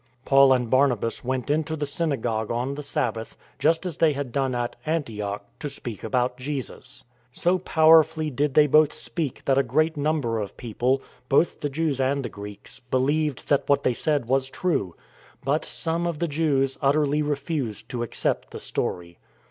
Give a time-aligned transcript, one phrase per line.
[0.25, 4.55] Paul and Barnabas went into the synagogue on the Sabbath, just as they had done
[4.55, 7.05] at Antioch, to speak about Jesus.
[7.31, 12.01] So powerfully did they both speak that a great number of people— both the Jews
[12.01, 14.95] and the Greeks— beheved that what they said was true.
[15.45, 19.19] But some of the Jews utterly refused to accept the story.